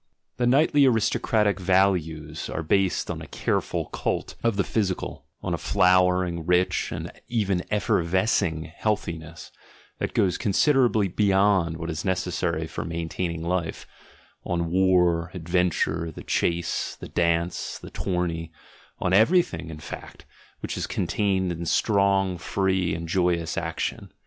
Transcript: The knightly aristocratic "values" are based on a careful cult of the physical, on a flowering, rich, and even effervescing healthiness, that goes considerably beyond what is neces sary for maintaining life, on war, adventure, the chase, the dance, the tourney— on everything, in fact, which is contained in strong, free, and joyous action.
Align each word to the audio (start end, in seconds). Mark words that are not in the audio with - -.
The 0.37 0.47
knightly 0.47 0.87
aristocratic 0.87 1.59
"values" 1.59 2.49
are 2.49 2.63
based 2.63 3.11
on 3.11 3.21
a 3.21 3.27
careful 3.27 3.85
cult 3.89 4.33
of 4.43 4.55
the 4.55 4.63
physical, 4.63 5.27
on 5.43 5.53
a 5.53 5.59
flowering, 5.59 6.43
rich, 6.47 6.91
and 6.91 7.11
even 7.27 7.63
effervescing 7.69 8.63
healthiness, 8.63 9.51
that 9.99 10.15
goes 10.15 10.39
considerably 10.39 11.07
beyond 11.07 11.77
what 11.77 11.91
is 11.91 12.03
neces 12.03 12.31
sary 12.31 12.65
for 12.65 12.83
maintaining 12.83 13.43
life, 13.43 13.85
on 14.43 14.71
war, 14.71 15.29
adventure, 15.35 16.09
the 16.11 16.23
chase, 16.23 16.97
the 16.99 17.07
dance, 17.07 17.77
the 17.77 17.91
tourney— 17.91 18.51
on 19.03 19.13
everything, 19.13 19.69
in 19.69 19.77
fact, 19.79 20.25
which 20.61 20.77
is 20.77 20.87
contained 20.87 21.51
in 21.51 21.63
strong, 21.67 22.39
free, 22.39 22.95
and 22.95 23.07
joyous 23.07 23.55
action. 23.55 24.11